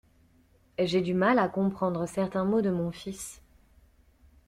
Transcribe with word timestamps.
J'ai 0.79 1.01
du 1.01 1.13
mal 1.13 1.37
à 1.37 1.47
comprendre 1.47 2.07
certains 2.07 2.43
mots 2.43 2.61
de 2.63 2.71
mon 2.71 2.91
fils. 2.91 3.39